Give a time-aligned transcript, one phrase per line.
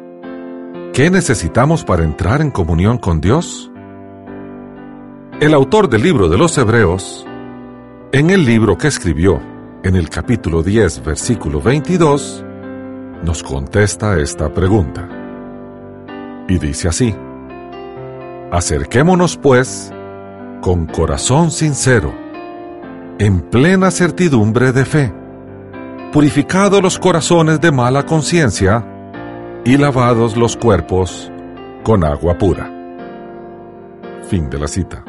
[0.93, 3.71] ¿qué necesitamos para entrar en comunión con Dios?
[5.39, 7.25] El autor del libro de los Hebreos,
[8.11, 9.39] en el libro que escribió
[9.83, 12.43] en el capítulo 10, versículo 22,
[13.23, 15.18] nos contesta esta pregunta.
[16.49, 17.15] Y dice así,
[18.51, 19.93] Acerquémonos pues
[20.61, 22.11] con corazón sincero,
[23.19, 25.13] en plena certidumbre de fe,
[26.11, 28.83] purificados los corazones de mala conciencia
[29.63, 31.31] y lavados los cuerpos
[31.83, 32.71] con agua pura.
[34.27, 35.05] Fin de la cita.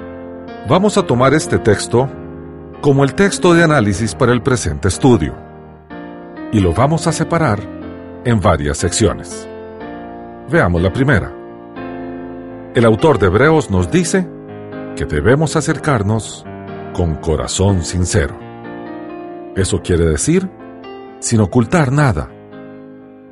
[0.69, 2.09] Vamos a tomar este texto
[2.83, 5.35] como el texto de análisis para el presente estudio
[6.53, 7.61] y lo vamos a separar
[8.25, 9.49] en varias secciones.
[10.51, 11.33] Veamos la primera.
[12.75, 14.29] El autor de Hebreos nos dice
[14.97, 16.45] que debemos acercarnos
[16.93, 18.37] con corazón sincero.
[19.55, 20.51] Eso quiere decir
[21.21, 22.31] sin ocultar nada,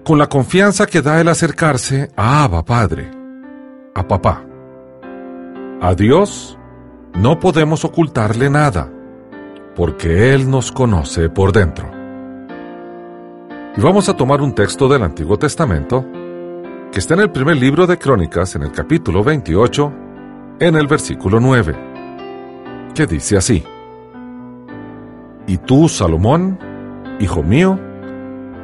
[0.05, 3.11] con la confianza que da el acercarse a Abba Padre,
[3.95, 4.45] a Papá.
[5.81, 6.57] A Dios
[7.15, 8.93] no podemos ocultarle nada,
[9.75, 11.91] porque Él nos conoce por dentro.
[13.77, 16.05] Y vamos a tomar un texto del Antiguo Testamento
[16.93, 19.93] que está en el primer libro de Crónicas, en el capítulo 28,
[20.61, 21.77] en el versículo 9,
[22.95, 23.63] que dice así,
[25.47, 26.59] Y tú, Salomón,
[27.21, 27.79] hijo mío,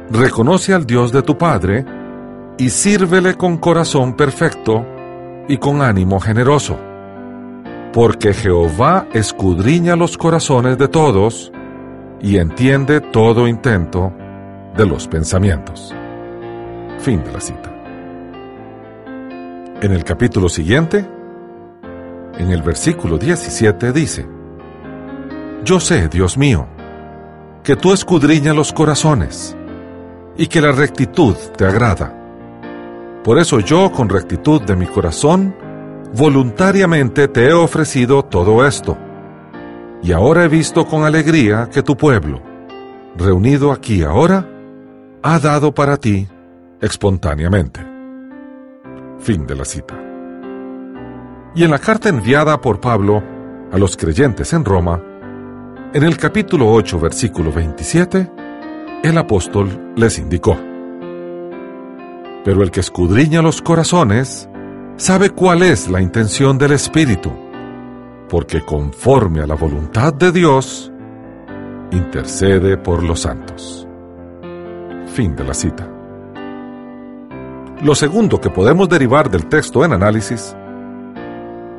[0.09, 1.85] reconoce al Dios de tu Padre
[2.57, 4.85] y sírvele con corazón perfecto
[5.47, 6.77] y con ánimo generoso,
[7.93, 11.51] porque Jehová escudriña los corazones de todos
[12.21, 14.11] y entiende todo intento
[14.75, 15.93] de los pensamientos.
[16.99, 17.74] Fin de la cita.
[19.85, 21.05] En el capítulo siguiente,
[22.39, 24.27] en el versículo 17 dice,
[25.63, 26.65] Yo sé, Dios mío,
[27.61, 29.55] que tú escudriñas los corazones
[30.37, 32.11] y que la rectitud te agrada.
[33.23, 35.55] Por eso yo, con rectitud de mi corazón,
[36.15, 38.97] voluntariamente te he ofrecido todo esto.
[40.01, 42.41] Y ahora he visto con alegría que tu pueblo,
[43.15, 44.49] reunido aquí ahora,
[45.21, 46.27] ha dado para ti
[46.81, 47.94] espontáneamente.
[49.19, 49.95] Fin de la cita.
[51.55, 53.23] Y en la carta enviada por Pablo
[53.71, 55.01] a los creyentes en Roma,
[55.93, 58.29] en el capítulo 8, versículo 27,
[59.03, 60.57] el apóstol les indicó,
[62.43, 64.49] Pero el que escudriña los corazones
[64.97, 67.31] sabe cuál es la intención del Espíritu,
[68.27, 70.91] porque conforme a la voluntad de Dios,
[71.91, 73.87] intercede por los santos.
[75.07, 75.94] Fin de la cita.
[77.81, 80.55] Lo segundo que podemos derivar del texto en análisis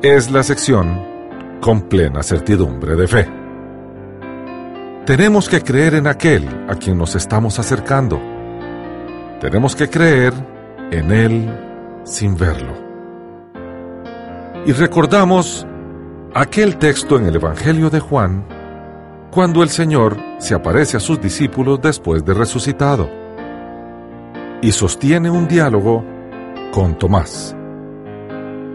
[0.02, 1.02] es la sección
[1.62, 3.26] con plena certidumbre de fe.
[5.06, 8.20] Tenemos que creer en aquel a quien nos estamos acercando.
[9.40, 10.34] Tenemos que creer
[10.90, 11.50] en Él
[12.04, 12.74] sin verlo.
[14.66, 15.66] Y recordamos
[16.34, 18.46] aquel texto en el Evangelio de Juan,
[19.30, 23.25] cuando el Señor se aparece a sus discípulos después de resucitado
[24.66, 26.04] y sostiene un diálogo
[26.72, 27.54] con Tomás.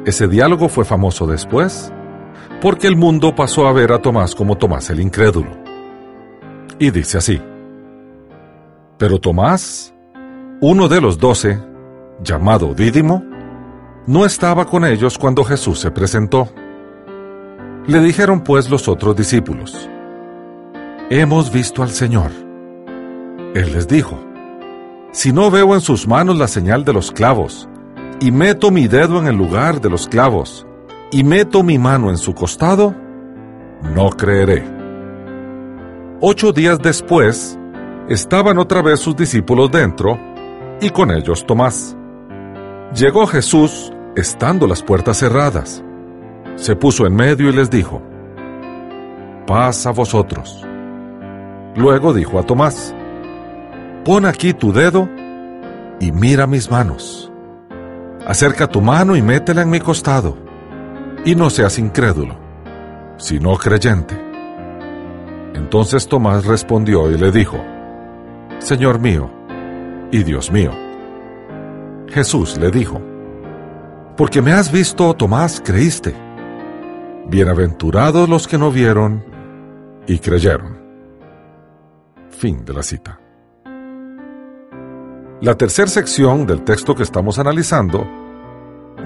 [0.05, 1.91] Ese diálogo fue famoso después
[2.61, 5.49] porque el mundo pasó a ver a Tomás como Tomás el incrédulo.
[6.79, 7.41] Y dice así,
[8.97, 9.93] pero Tomás,
[10.61, 11.61] uno de los doce,
[12.23, 13.25] llamado Dídimo,
[14.07, 16.47] no estaba con ellos cuando Jesús se presentó.
[17.85, 19.89] Le dijeron pues los otros discípulos,
[21.09, 22.31] Hemos visto al Señor.
[23.53, 24.30] Él les dijo,
[25.11, 27.67] Si no veo en sus manos la señal de los clavos,
[28.21, 30.65] y meto mi dedo en el lugar de los clavos,
[31.11, 32.95] y meto mi mano en su costado,
[33.93, 34.63] no creeré.
[36.21, 37.59] Ocho días después,
[38.07, 40.17] estaban otra vez sus discípulos dentro,
[40.79, 41.97] y con ellos Tomás.
[42.95, 45.83] Llegó Jesús, estando las puertas cerradas.
[46.55, 48.01] Se puso en medio y les dijo,
[49.45, 50.65] Paz a vosotros.
[51.75, 52.95] Luego dijo a Tomás,
[54.03, 55.07] Pon aquí tu dedo
[55.99, 57.31] y mira mis manos.
[58.25, 60.37] Acerca tu mano y métela en mi costado,
[61.23, 62.35] y no seas incrédulo,
[63.17, 64.19] sino creyente.
[65.53, 67.63] Entonces Tomás respondió y le dijo,
[68.57, 69.29] Señor mío
[70.11, 70.71] y Dios mío.
[72.07, 72.99] Jesús le dijo,
[74.17, 76.15] Porque me has visto, Tomás, creíste.
[77.27, 79.23] Bienaventurados los que no vieron
[80.07, 80.79] y creyeron.
[82.29, 83.20] Fin de la cita.
[85.41, 88.05] La tercera sección del texto que estamos analizando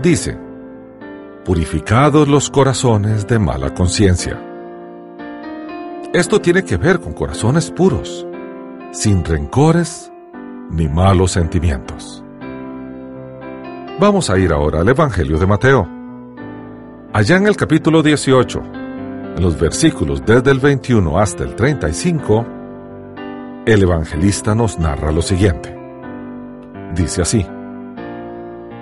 [0.02, 0.38] dice,
[1.46, 4.38] Purificados los corazones de mala conciencia.
[6.12, 8.28] Esto tiene que ver con corazones puros,
[8.92, 10.12] sin rencores
[10.72, 12.22] ni malos sentimientos.
[13.98, 15.88] Vamos a ir ahora al Evangelio de Mateo.
[17.14, 18.62] Allá en el capítulo 18,
[19.38, 22.46] en los versículos desde el 21 hasta el 35,
[23.66, 25.85] el evangelista nos narra lo siguiente.
[26.95, 27.45] Dice así.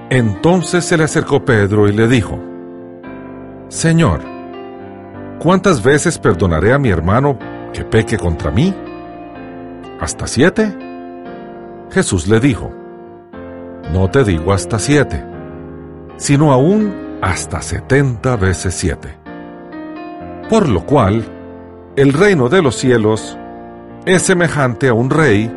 [0.10, 2.40] Entonces se le acercó Pedro y le dijo,
[3.70, 4.22] Señor,
[5.40, 7.40] ¿cuántas veces perdonaré a mi hermano
[7.74, 8.74] que peque contra mí?
[10.00, 10.78] ¿Hasta siete?
[11.90, 12.72] Jesús le dijo,
[13.92, 15.24] No te digo hasta siete,
[16.18, 19.18] sino aún hasta setenta veces siete.
[20.50, 21.26] Por lo cual,
[21.96, 23.38] el reino de los cielos
[24.06, 25.52] es semejante a un rey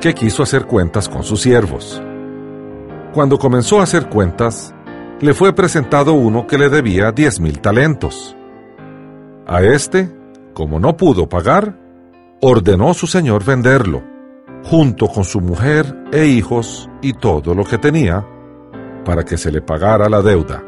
[0.00, 2.02] que quiso hacer cuentas con sus siervos.
[3.12, 4.74] Cuando comenzó a hacer cuentas,
[5.20, 8.36] le fue presentado uno que le debía diez mil talentos.
[9.46, 10.10] A este,
[10.52, 11.78] como no pudo pagar,
[12.40, 14.02] ordenó su señor venderlo,
[14.64, 18.26] junto con su mujer e hijos y todo lo que tenía,
[19.04, 20.62] para que se le pagara la deuda.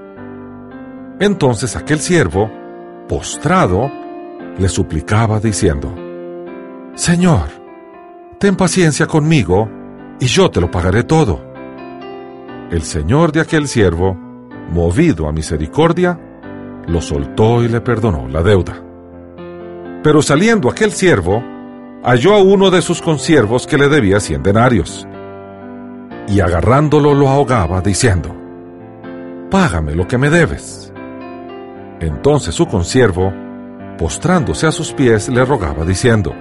[1.20, 2.50] Entonces aquel siervo,
[3.08, 3.90] postrado,
[4.56, 5.94] le suplicaba diciendo,
[6.94, 7.67] Señor,
[8.38, 9.68] ten paciencia conmigo
[10.20, 11.44] y yo te lo pagaré todo.
[12.70, 14.14] El señor de aquel siervo,
[14.70, 16.18] movido a misericordia,
[16.86, 18.82] lo soltó y le perdonó la deuda.
[20.02, 21.42] Pero saliendo aquel siervo,
[22.04, 25.06] halló a uno de sus consiervos que le debía cien denarios,
[26.28, 28.34] y agarrándolo lo ahogaba, diciendo,
[29.50, 30.92] Págame lo que me debes.
[32.00, 33.32] Entonces su consiervo,
[33.96, 36.34] postrándose a sus pies, le rogaba, diciendo,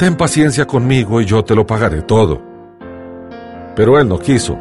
[0.00, 2.40] Ten paciencia conmigo y yo te lo pagaré todo.
[3.76, 4.56] Pero él no quiso,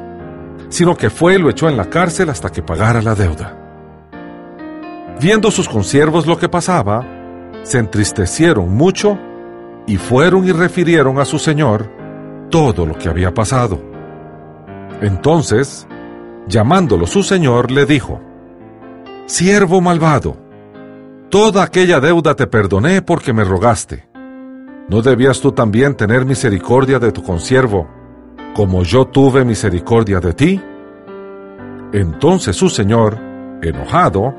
[0.67, 3.57] sino que fue y lo echó en la cárcel hasta que pagara la deuda.
[5.21, 7.07] Viendo sus consiervos lo que pasaba,
[7.63, 9.17] se entristecieron mucho
[9.87, 11.89] y fueron y refirieron a su señor
[12.49, 13.81] todo lo que había pasado.
[14.99, 15.87] Entonces,
[16.49, 18.19] llamándolo su señor, le dijo,
[19.25, 20.35] Siervo malvado,
[21.29, 24.08] toda aquella deuda te perdoné porque me rogaste.
[24.89, 27.87] ¿No debías tú también tener misericordia de tu consiervo,
[28.55, 30.61] como yo tuve misericordia de ti?
[31.93, 33.19] Entonces su señor,
[33.61, 34.33] enojado,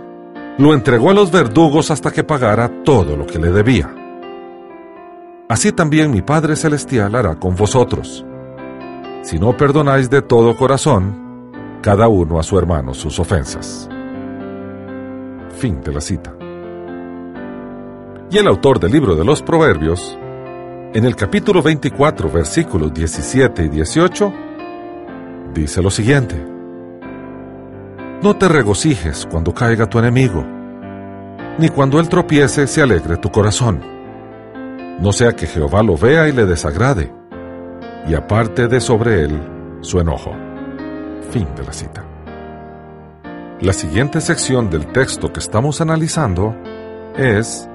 [0.59, 3.95] lo entregó a los verdugos hasta que pagara todo lo que le debía.
[5.49, 8.25] Así también mi Padre Celestial hará con vosotros,
[9.23, 11.31] si no perdonáis de todo corazón
[11.81, 13.89] cada uno a su hermano sus ofensas.
[15.59, 16.35] Fin de la cita.
[18.31, 20.19] Y el autor del libro de los Proverbios
[20.93, 24.33] en el capítulo 24, versículos 17 y 18,
[25.55, 26.35] dice lo siguiente.
[28.23, 30.45] No te regocijes cuando caiga tu enemigo,
[31.59, 33.81] ni cuando él tropiece se alegre tu corazón.
[35.01, 37.13] No sea que Jehová lo vea y le desagrade,
[38.09, 39.41] y aparte de sobre él
[39.83, 40.33] su enojo.
[41.31, 42.05] Fin de la cita.
[43.61, 46.57] La siguiente sección del texto que estamos analizando
[47.17, 47.69] es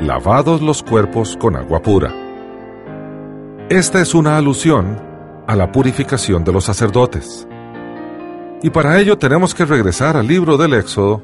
[0.00, 2.25] Lavados los cuerpos con agua pura.
[3.68, 4.96] Esta es una alusión
[5.48, 7.48] a la purificación de los sacerdotes.
[8.62, 11.20] Y para ello tenemos que regresar al libro del Éxodo,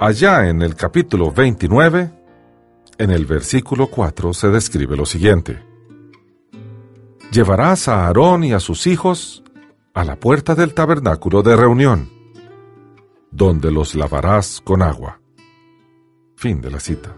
[0.00, 2.10] allá en el capítulo 29,
[2.98, 5.64] en el versículo 4 se describe lo siguiente.
[7.30, 9.44] Llevarás a Aarón y a sus hijos
[9.94, 12.10] a la puerta del tabernáculo de reunión,
[13.30, 15.20] donde los lavarás con agua.
[16.34, 17.14] Fin de la cita.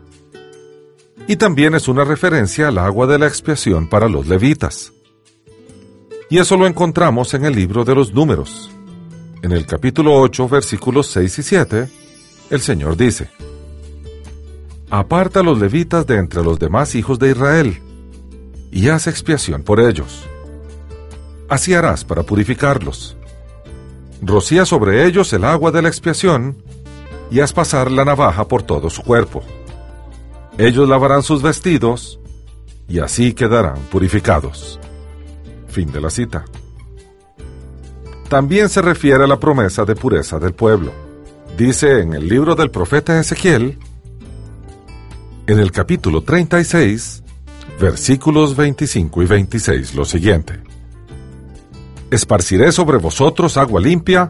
[1.26, 4.92] Y también es una referencia al agua de la expiación para los levitas.
[6.28, 8.70] Y eso lo encontramos en el libro de los números.
[9.42, 11.88] En el capítulo 8, versículos 6 y 7,
[12.50, 13.30] el Señor dice,
[14.90, 17.80] Aparta a los levitas de entre los demás hijos de Israel,
[18.72, 20.26] y haz expiación por ellos.
[21.48, 23.16] Así harás para purificarlos.
[24.20, 26.62] Rocía sobre ellos el agua de la expiación,
[27.30, 29.42] y haz pasar la navaja por todo su cuerpo.
[30.60, 32.20] Ellos lavarán sus vestidos,
[32.86, 34.78] y así quedarán purificados.
[35.68, 36.44] Fin de la cita.
[38.28, 40.92] También se refiere a la promesa de pureza del pueblo.
[41.56, 43.78] Dice en el libro del profeta Ezequiel,
[45.46, 47.22] en el capítulo 36,
[47.80, 50.60] versículos 25 y 26, lo siguiente.
[52.10, 54.28] Esparciré sobre vosotros agua limpia,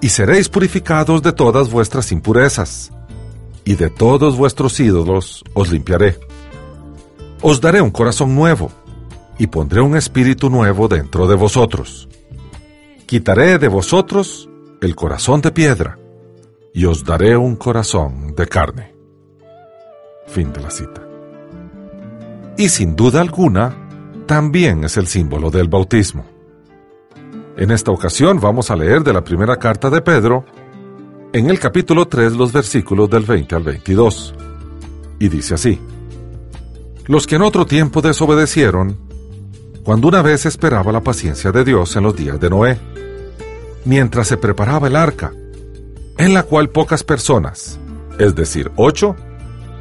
[0.00, 2.92] y seréis purificados de todas vuestras impurezas,
[3.64, 6.18] y de todos vuestros ídolos os limpiaré.
[7.40, 8.70] Os daré un corazón nuevo,
[9.38, 12.08] y pondré un espíritu nuevo dentro de vosotros.
[13.06, 14.48] Quitaré de vosotros
[14.80, 15.98] el corazón de piedra,
[16.72, 18.94] y os daré un corazón de carne.
[20.26, 21.02] Fin de la cita.
[22.56, 23.76] Y sin duda alguna,
[24.26, 26.24] también es el símbolo del bautismo.
[27.56, 30.44] En esta ocasión vamos a leer de la primera carta de Pedro,
[31.34, 34.34] en el capítulo 3 los versículos del 20 al 22.
[35.18, 35.80] Y dice así,
[37.06, 38.96] Los que en otro tiempo desobedecieron,
[39.82, 42.78] cuando una vez esperaba la paciencia de Dios en los días de Noé,
[43.84, 45.32] mientras se preparaba el arca,
[46.18, 47.80] en la cual pocas personas,
[48.20, 49.16] es decir, ocho,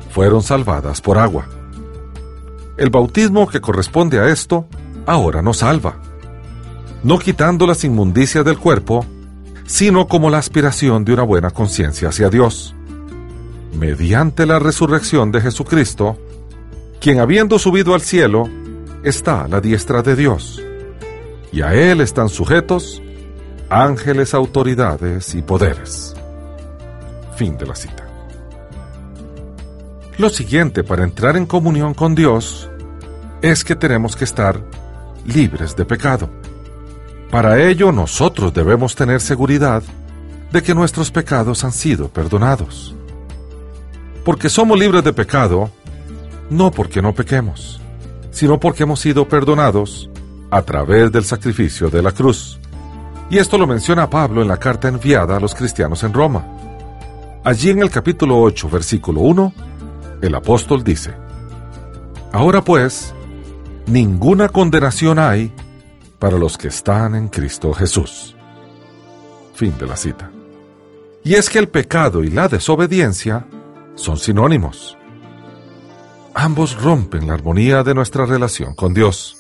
[0.10, 1.45] fueron salvadas por agua.
[2.77, 4.65] El bautismo que corresponde a esto
[5.05, 6.00] ahora nos salva,
[7.03, 9.05] no quitando las inmundicias del cuerpo,
[9.65, 12.75] sino como la aspiración de una buena conciencia hacia Dios.
[13.77, 16.17] Mediante la resurrección de Jesucristo,
[17.00, 18.50] quien habiendo subido al cielo,
[19.03, 20.62] está a la diestra de Dios,
[21.51, 23.01] y a Él están sujetos
[23.74, 26.15] ángeles, autoridades y poderes.
[27.36, 28.08] Fin de la cita.
[30.17, 32.70] Lo siguiente para entrar en comunión con Dios
[33.41, 34.63] es que tenemos que estar
[35.25, 36.29] libres de pecado.
[37.34, 39.82] Para ello nosotros debemos tener seguridad
[40.52, 42.94] de que nuestros pecados han sido perdonados.
[44.24, 45.72] Porque somos libres de pecado,
[46.52, 47.82] no porque no pequemos,
[48.30, 50.12] sino porque hemos sido perdonados
[50.52, 52.60] a través del sacrificio de la cruz.
[53.32, 56.46] Y esto lo menciona Pablo en la carta enviada a los cristianos en Roma.
[57.44, 59.54] Allí en el capítulo 8, versículo 1,
[60.22, 61.16] el apóstol dice,
[62.32, 63.12] Ahora pues,
[63.88, 65.52] ninguna condenación hay
[66.24, 68.34] para los que están en Cristo Jesús.
[69.56, 70.32] Fin de la cita.
[71.22, 73.46] Y es que el pecado y la desobediencia
[73.96, 74.98] son sinónimos.
[76.34, 79.36] Ambos rompen la armonía de nuestra relación con Dios.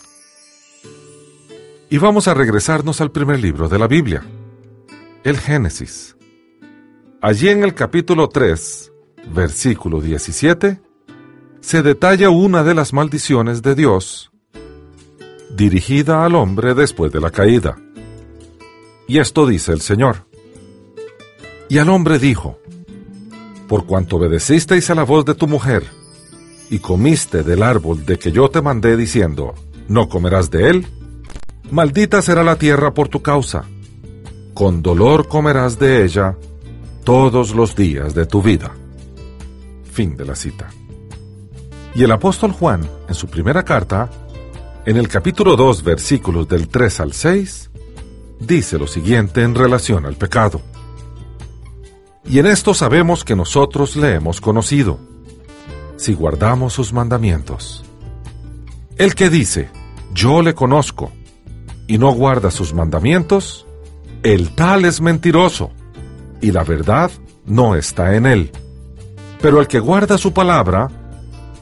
[1.89, 4.25] Y vamos a regresarnos al primer libro de la Biblia,
[5.23, 6.17] el Génesis.
[7.21, 8.91] Allí en el capítulo 3,
[9.33, 10.81] versículo 17,
[11.61, 14.32] se detalla una de las maldiciones de Dios
[15.55, 17.77] dirigida al hombre después de la caída.
[19.07, 20.25] Y esto dice el Señor.
[21.69, 22.59] Y al hombre dijo,
[23.67, 25.83] Por cuanto obedecisteis a la voz de tu mujer,
[26.69, 29.53] y comiste del árbol de que yo te mandé diciendo,
[29.87, 30.87] no comerás de él,
[31.69, 33.65] maldita será la tierra por tu causa,
[34.53, 36.35] con dolor comerás de ella
[37.03, 38.71] todos los días de tu vida.
[39.91, 40.69] Fin de la cita.
[41.93, 44.09] Y el apóstol Juan, en su primera carta,
[44.85, 47.71] en el capítulo 2, versículos del 3 al 6,
[48.39, 50.61] dice lo siguiente en relación al pecado.
[52.25, 54.99] Y en esto sabemos que nosotros le hemos conocido,
[55.95, 57.85] si guardamos sus mandamientos.
[58.97, 59.69] El que dice,
[60.13, 61.11] yo le conozco,
[61.87, 63.65] y no guarda sus mandamientos,
[64.21, 65.71] el tal es mentiroso,
[66.41, 67.09] y la verdad
[67.45, 68.51] no está en él.
[69.41, 70.89] Pero el que guarda su palabra,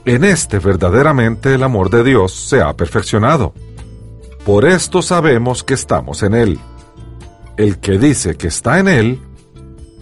[0.06, 3.54] en este verdaderamente el amor de Dios se ha perfeccionado.
[4.46, 6.60] Por esto sabemos que estamos en Él.
[7.58, 9.20] El que dice que está en Él,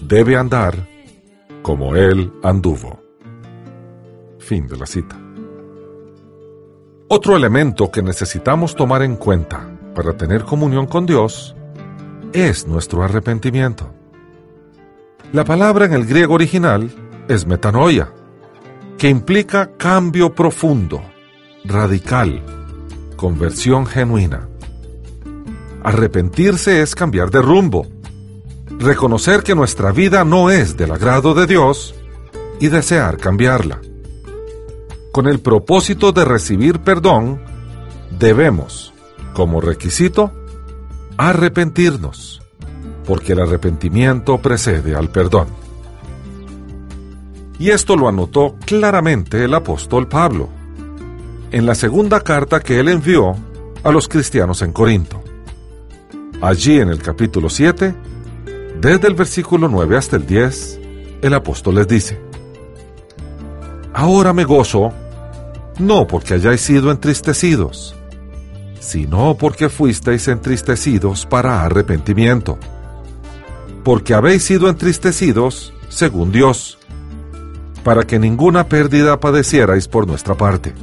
[0.02, 0.88] debe andar
[1.62, 3.00] como Él anduvo.
[4.40, 5.18] Fin de la cita.
[7.10, 11.56] Otro elemento que necesitamos tomar en cuenta para tener comunión con Dios
[12.34, 13.92] es nuestro arrepentimiento.
[15.34, 16.90] La palabra en el griego original
[17.28, 18.12] es metanoia,
[19.00, 21.02] que implica cambio profundo,
[21.64, 22.44] radical,
[23.16, 24.50] conversión genuina.
[25.82, 27.88] Arrepentirse es cambiar de rumbo,
[28.78, 31.96] reconocer que nuestra vida no es del agrado de Dios
[32.60, 33.80] y desear cambiarla.
[35.14, 37.42] Con el propósito de recibir perdón,
[38.20, 38.94] debemos,
[39.34, 40.34] como requisito,
[41.16, 42.42] arrepentirnos,
[43.06, 45.48] porque el arrepentimiento precede al perdón.
[47.60, 50.48] Y esto lo anotó claramente el apóstol Pablo,
[51.52, 53.36] en la segunda carta que él envió
[53.84, 55.22] a los cristianos en Corinto.
[56.42, 57.94] Allí en el capítulo 7,
[58.80, 60.80] desde el versículo 9 hasta el 10,
[61.22, 62.20] el apóstol les dice,
[63.94, 64.94] Ahora me gozo,
[65.80, 67.94] no porque hayáis sido entristecidos,
[68.80, 72.58] sino porque fuisteis entristecidos para arrepentimiento.
[73.84, 76.79] Porque habéis sido entristecidos según Dios,
[77.84, 80.74] para que ninguna pérdida padecierais por nuestra parte.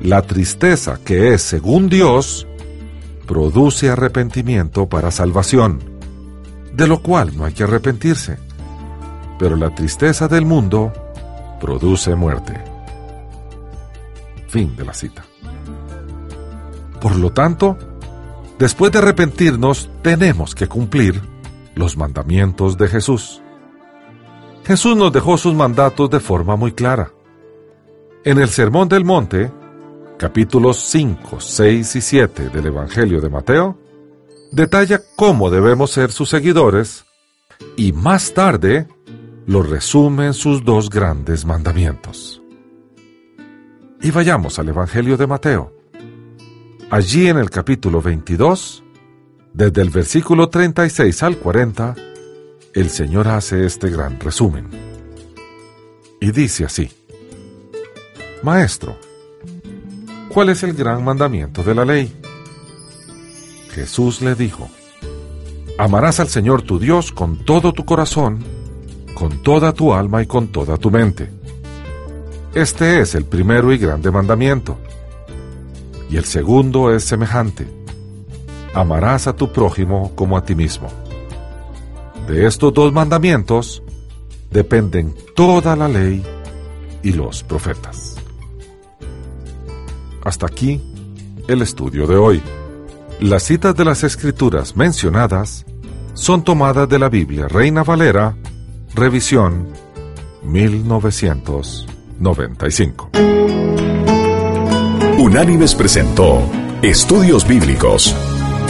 [0.00, 2.46] La tristeza que es según Dios
[3.26, 5.80] produce arrepentimiento para salvación,
[6.72, 8.38] de lo cual no hay que arrepentirse.
[9.38, 10.92] Pero la tristeza del mundo
[11.60, 12.54] produce muerte.
[14.48, 15.24] Fin de la cita.
[17.00, 17.76] Por lo tanto,
[18.58, 21.20] después de arrepentirnos, tenemos que cumplir
[21.74, 23.42] los mandamientos de Jesús.
[24.66, 27.12] Jesús nos dejó sus mandatos de forma muy clara.
[28.24, 29.52] En el Sermón del Monte,
[30.18, 33.78] capítulos 5, 6 y 7 del Evangelio de Mateo,
[34.50, 37.04] detalla cómo debemos ser sus seguidores
[37.76, 38.88] y más tarde
[39.46, 42.42] lo resume en sus dos grandes mandamientos.
[44.02, 45.72] Y vayamos al Evangelio de Mateo.
[46.90, 48.82] Allí en el capítulo 22,
[49.52, 51.94] desde el versículo 36 al 40,
[52.76, 54.68] el Señor hace este gran resumen.
[56.20, 56.90] Y dice así,
[58.42, 58.98] Maestro,
[60.28, 62.14] ¿cuál es el gran mandamiento de la ley?
[63.70, 64.68] Jesús le dijo,
[65.78, 68.44] Amarás al Señor tu Dios con todo tu corazón,
[69.14, 71.30] con toda tu alma y con toda tu mente.
[72.54, 74.76] Este es el primero y grande mandamiento.
[76.10, 77.66] Y el segundo es semejante.
[78.74, 81.05] Amarás a tu prójimo como a ti mismo.
[82.26, 83.82] De estos dos mandamientos
[84.50, 86.22] dependen toda la ley
[87.02, 88.16] y los profetas.
[90.24, 90.82] Hasta aquí
[91.46, 92.42] el estudio de hoy.
[93.20, 95.64] Las citas de las escrituras mencionadas
[96.14, 98.36] son tomadas de la Biblia Reina Valera
[98.94, 99.68] Revisión
[100.42, 103.10] 1995.
[105.18, 106.42] Unánimes presentó
[106.82, 108.14] Estudios Bíblicos.